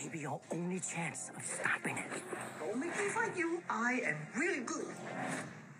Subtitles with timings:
[0.00, 2.22] may be your only chance of stopping it.
[2.60, 3.60] Don't make me fight you.
[3.68, 4.86] I am really good.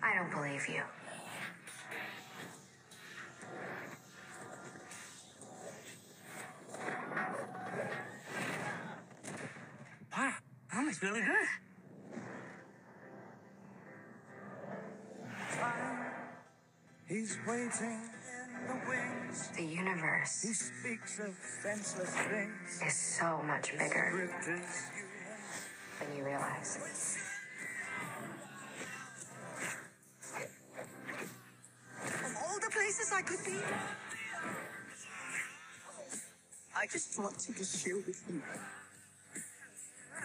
[0.03, 0.83] I don't believe you.
[10.17, 10.35] Wow,
[10.73, 11.49] that was really good.
[17.07, 18.18] He's waiting in
[18.67, 19.49] the wings.
[19.57, 22.83] The universe He speaks of senseless things.
[22.87, 27.19] is so much bigger than you realize.
[32.05, 33.59] Of all the places I could be,
[36.77, 38.43] I just want to be here with you.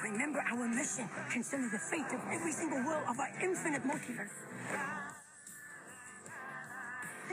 [0.03, 4.29] Remember our mission concerning the fate of every single world of our infinite multiverse.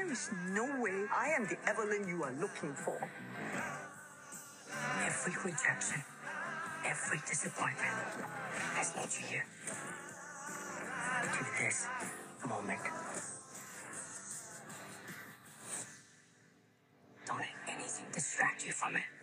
[0.00, 2.96] There is no way I am the Evelyn you are looking for.
[5.04, 6.02] Every rejection,
[6.86, 7.92] every disappointment
[8.76, 9.44] has led you here.
[11.22, 11.86] To this
[12.48, 12.80] moment.
[17.26, 19.19] Don't let anything distract you from it.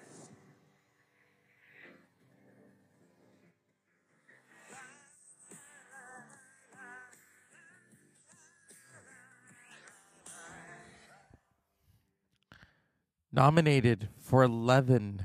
[13.38, 15.24] Nominated for 11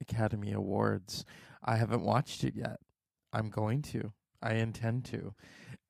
[0.00, 1.26] Academy Awards.
[1.62, 2.78] I haven't watched it yet.
[3.30, 4.14] I'm going to.
[4.42, 5.34] I intend to.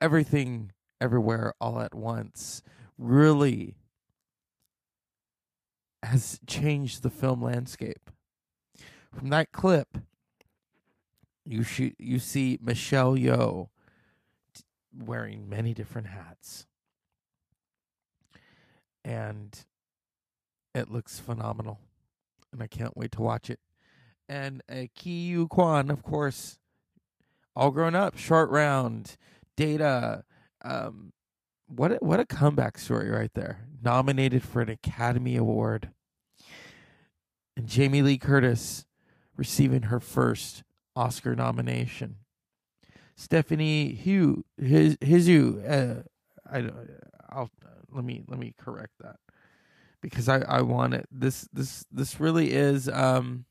[0.00, 2.62] Everything, everywhere, all at once
[2.99, 3.77] really
[6.03, 8.11] has changed the film landscape.
[9.17, 9.99] From that clip,
[11.44, 11.65] you
[11.97, 13.69] you see Michelle Yeoh
[14.93, 16.67] wearing many different hats,
[19.05, 19.65] and
[20.75, 21.81] it looks phenomenal,
[22.53, 23.60] and I can't wait to watch it.
[24.28, 26.59] And uh, Ke Huy Quan, of course,
[27.55, 29.16] all grown up, short round,
[29.56, 30.25] data.
[30.65, 31.12] Um,
[31.66, 33.66] what a, what a comeback story right there.
[33.82, 35.91] Nominated for an Academy Award,
[37.56, 38.87] and Jamie Lee Curtis
[39.37, 40.62] receiving her first
[40.94, 42.16] Oscar nomination.
[43.16, 46.03] Stephanie Hugh, his Hizu, uh,
[46.50, 46.91] I don't.
[47.28, 47.50] I'll
[47.91, 49.16] let me let me correct that
[50.03, 51.07] because I I want it.
[51.11, 53.47] This this this really is um.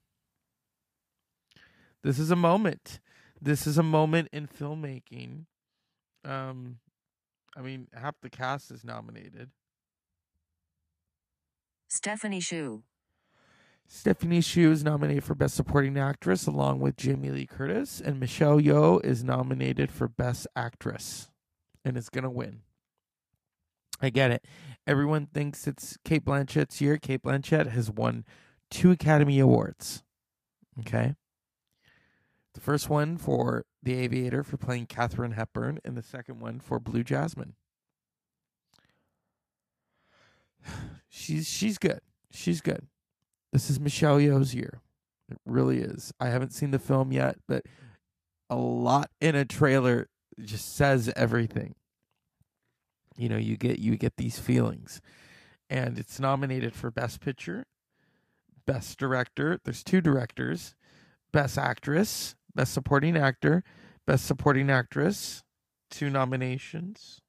[2.04, 3.00] This is a moment.
[3.42, 5.46] This is a moment in filmmaking.
[6.26, 6.80] Um,
[7.56, 9.50] I mean, half the cast is nominated.
[11.90, 12.84] Stephanie Hsu,
[13.94, 18.60] Stephanie Hsu is nominated for Best Supporting Actress along with Jamie Lee Curtis, and Michelle
[18.60, 21.30] Yeoh is nominated for Best Actress
[21.84, 22.62] and is going to win.
[24.02, 24.46] I get it.
[24.88, 26.98] Everyone thinks it's Cate Blanchett's year.
[26.98, 28.26] Cate Blanchett has won
[28.70, 30.04] two Academy Awards.
[30.78, 30.82] Mm-hmm.
[30.88, 31.16] Okay.
[32.54, 36.80] The first one for The Aviator for playing Katharine Hepburn, and the second one for
[36.80, 37.56] Blue Jasmine.
[41.10, 42.00] She's she's good.
[42.32, 42.88] She's good.
[43.52, 44.80] This is Michelle Yeoh's year.
[45.30, 46.14] It really is.
[46.22, 47.66] I haven't seen the film yet, but
[48.50, 50.08] a lot in a trailer
[50.40, 51.76] just says everything.
[53.22, 55.00] You know, you get you get these feelings.
[55.70, 57.66] And it's nominated for Best Picture,
[58.66, 59.60] Best Director.
[59.64, 60.74] There's two directors,
[61.32, 63.64] Best Actress, Best Supporting Actor,
[64.08, 65.44] Best Supporting Actress,
[65.92, 67.22] two nominations.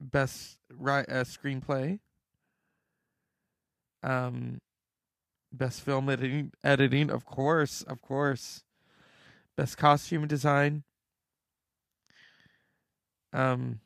[0.00, 1.98] Best uh, Screenplay,
[4.02, 4.58] um,
[5.52, 6.08] Best Film
[6.64, 8.62] editing, of course, of course.
[9.54, 10.84] Best costume design.
[13.32, 13.80] Um,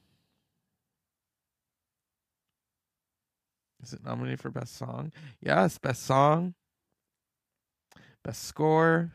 [3.82, 5.12] is it nominated for best song?
[5.40, 6.54] Yes, best song.
[8.22, 9.12] Best score.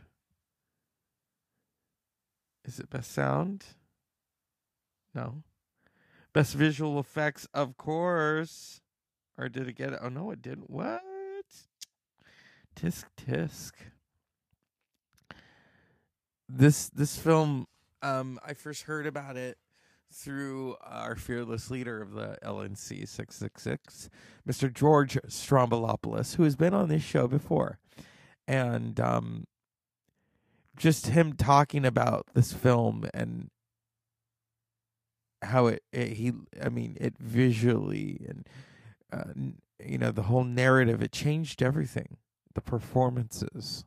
[2.66, 3.66] Is it best sound?
[5.16, 5.42] No.
[6.34, 8.82] Best visual effects, of course.
[9.38, 10.00] Or did it get it?
[10.04, 10.70] Oh no, it didn't.
[10.70, 11.02] What?
[12.76, 13.72] Tisk tisk.
[16.48, 17.68] This this film,
[18.02, 19.58] um, I first heard about it
[20.12, 24.10] through our fearless leader of the LNC six six six,
[24.48, 24.74] Mr.
[24.74, 27.80] George Stroumboulopoulos, who has been on this show before,
[28.48, 29.46] and um,
[30.78, 33.50] just him talking about this film and
[35.42, 38.48] how it, it he I mean it visually and
[39.12, 39.52] uh,
[39.84, 42.18] you know the whole narrative it changed everything
[42.56, 43.86] the performances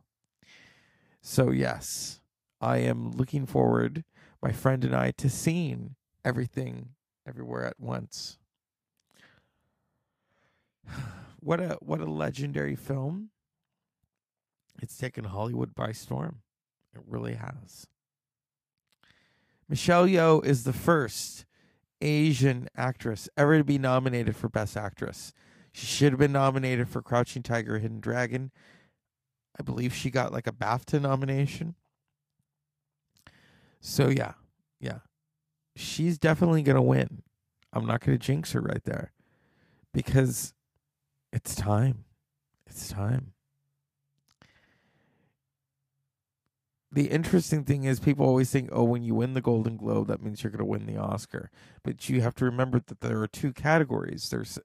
[1.21, 2.21] so yes
[2.61, 4.05] I am looking forward
[4.43, 6.91] my friend and I to seeing everything
[7.27, 8.39] everywhere at once
[11.41, 13.31] what a what a legendary film
[14.81, 16.43] it's taken Hollywood by storm
[16.95, 17.87] it really has
[19.69, 21.47] Michelle Yeoh is the first
[22.03, 25.33] Asian actress ever to be nominated for Best Actress.
[25.73, 28.51] She should have been nominated for Crouching Tiger, Hidden Dragon.
[29.59, 31.77] I believe she got like a BAFTA nomination.
[33.81, 34.35] So yeah,
[34.81, 34.99] yeah,
[35.77, 37.23] she's definitely gonna win.
[37.73, 39.13] I'm not gonna jinx her right there
[39.93, 40.55] because
[41.33, 42.05] it's time.
[42.67, 43.33] It's time.
[46.93, 50.23] the interesting thing is people always think, oh, when you win the Golden Globe, that
[50.23, 51.51] means you're going to win the Oscar.
[51.83, 54.59] But you have to remember that there are two categories there's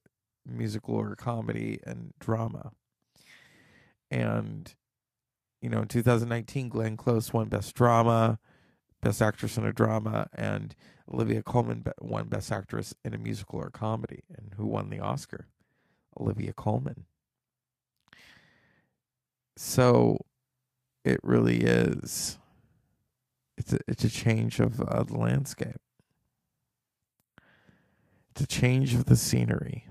[0.46, 2.72] musical or comedy and drama.
[4.10, 4.74] And,
[5.62, 8.38] you know, in 2019, Glenn Close won Best Drama,
[9.00, 10.74] Best Actress in a Drama, and
[11.12, 14.22] Olivia Colman won Best Actress in a Musical or Comedy.
[14.36, 15.46] And who won the Oscar?
[16.18, 17.04] Olivia Colman.
[19.56, 20.18] So
[21.04, 22.38] it really is.
[23.56, 25.80] It's a, it's a change of uh, the landscape.
[28.30, 29.86] It's a change of the scenery.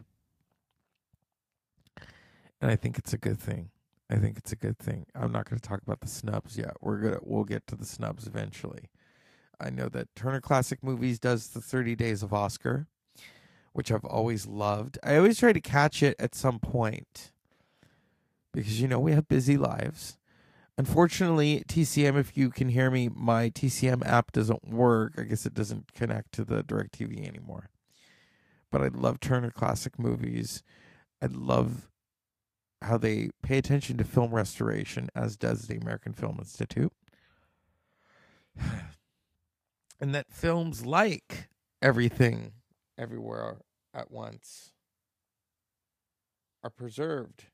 [2.61, 3.69] And I think it's a good thing.
[4.09, 5.05] I think it's a good thing.
[5.13, 6.77] I'm not going to talk about the snubs yet.
[6.81, 8.89] We're gonna we'll get to the snubs eventually.
[9.59, 12.87] I know that Turner Classic Movies does the 30 Days of Oscar,
[13.73, 14.97] which I've always loved.
[15.03, 17.31] I always try to catch it at some point
[18.53, 20.17] because you know we have busy lives
[20.79, 25.13] Unfortunately, TCM, if you can hear me, my TCM app doesn't work.
[25.17, 27.69] I guess it doesn't connect to the DirecTV anymore.
[28.71, 30.61] But I love Turner Classic Movies.
[31.19, 31.89] I love
[32.83, 36.93] how they pay attention to film restoration, as does the American Film Institute.
[39.99, 41.49] And that films like
[41.81, 42.53] Everything,
[42.97, 43.57] Everywhere
[43.93, 44.71] at Once
[46.63, 47.45] are preserved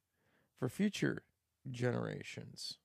[0.59, 1.23] for future
[1.69, 2.77] generations.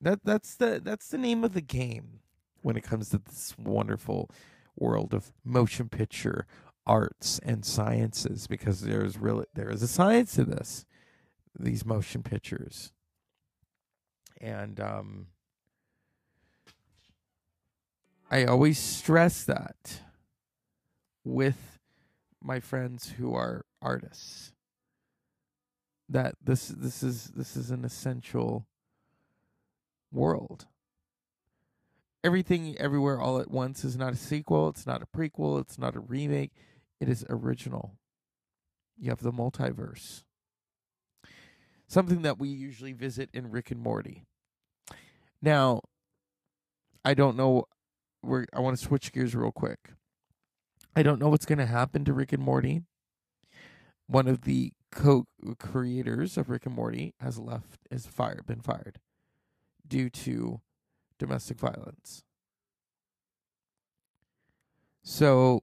[0.00, 2.20] That that's the that's the name of the game
[2.62, 4.30] when it comes to this wonderful
[4.76, 6.46] world of motion picture
[6.86, 10.86] arts and sciences because there's really there is a science to this
[11.58, 12.92] these motion pictures
[14.40, 15.26] and um
[18.30, 20.02] I always stress that
[21.24, 21.78] with
[22.40, 24.52] my friends who are artists
[26.08, 28.66] that this this is this is an essential
[30.12, 30.66] world.
[32.22, 35.96] Everything Everywhere All at Once is not a sequel, it's not a prequel, it's not
[35.96, 36.52] a remake,
[37.00, 37.96] it is original.
[38.96, 40.22] You have the multiverse.
[41.86, 44.24] Something that we usually visit in Rick and Morty.
[45.42, 45.80] Now,
[47.04, 47.64] I don't know
[48.22, 49.90] we're I want to switch gears real quick.
[50.94, 52.82] I don't know what's going to happen to Rick and Morty.
[54.06, 58.98] One of the co-creators of Rick and Morty has left is fired been fired
[59.86, 60.60] due to
[61.18, 62.24] domestic violence.
[65.02, 65.62] So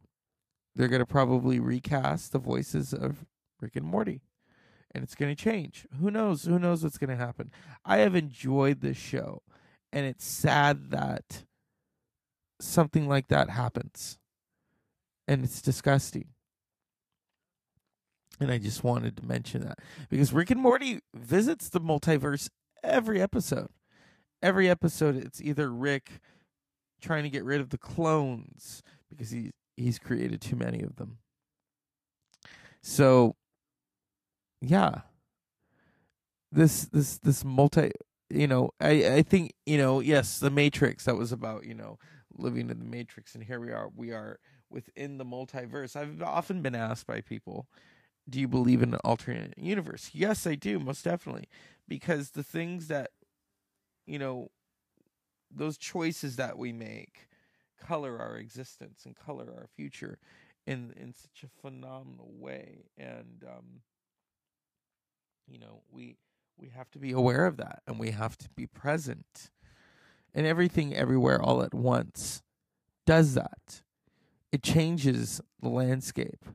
[0.75, 3.25] they're going to probably recast the voices of
[3.59, 4.21] Rick and Morty.
[4.91, 5.85] And it's going to change.
[5.99, 6.45] Who knows?
[6.45, 7.51] Who knows what's going to happen?
[7.85, 9.41] I have enjoyed this show.
[9.91, 11.43] And it's sad that
[12.59, 14.17] something like that happens.
[15.27, 16.29] And it's disgusting.
[18.39, 22.49] And I just wanted to mention that because Rick and Morty visits the multiverse
[22.83, 23.69] every episode
[24.41, 26.19] every episode it's either Rick
[27.01, 31.19] trying to get rid of the clones because he's he's created too many of them.
[32.81, 33.35] So
[34.61, 35.01] yeah.
[36.51, 37.91] This this this multi
[38.29, 41.97] you know, I I think you know, yes, the Matrix that was about you know
[42.38, 43.89] living in the Matrix, and here we are.
[43.96, 44.39] We are
[44.70, 45.96] within the multiverse.
[45.96, 47.67] I've often been asked by people,
[48.29, 51.48] "Do you believe in an alternate universe?" Yes, I do, most definitely,
[51.88, 53.12] because the things that
[54.06, 54.50] you know,
[55.51, 57.27] those choices that we make
[57.79, 60.17] color our existence and color our future
[60.65, 63.82] in in such a phenomenal way and um
[65.48, 66.17] you know we
[66.58, 69.51] we have to be aware of that and we have to be present
[70.38, 72.44] and everything everywhere all at once
[73.06, 73.82] does that
[74.51, 76.46] it changes the landscape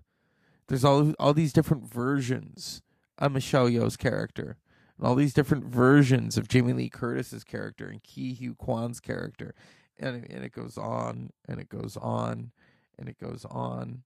[0.68, 2.80] there's all all these different versions
[3.18, 4.56] of Michelle Yeoh's character
[4.96, 9.54] and all these different versions of Jamie Lee Curtis's character and Ke Huy Quan's character
[9.98, 12.52] and and it goes on and it goes on
[12.96, 14.04] and it goes on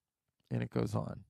[0.51, 1.21] and it goes on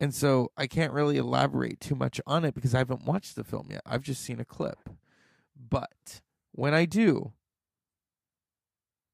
[0.00, 3.44] and so I can't really elaborate too much on it because I haven't watched the
[3.44, 3.82] film yet.
[3.84, 4.88] I've just seen a clip.
[5.56, 6.20] But
[6.58, 7.30] when I do,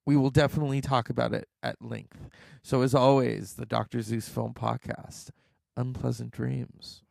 [0.07, 2.31] we will definitely talk about it at length.
[2.63, 4.01] So, as always, the Dr.
[4.01, 5.29] Zeus Film Podcast,
[5.77, 7.03] Unpleasant Dreams.